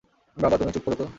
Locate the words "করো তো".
0.85-1.05